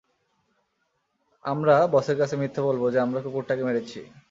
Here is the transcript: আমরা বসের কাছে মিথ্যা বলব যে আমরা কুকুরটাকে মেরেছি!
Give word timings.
আমরা 1.45 1.75
বসের 1.93 2.17
কাছে 2.17 2.35
মিথ্যা 2.37 2.61
বলব 2.67 2.83
যে 2.93 2.99
আমরা 2.99 3.19
কুকুরটাকে 3.21 3.63
মেরেছি! 3.65 3.99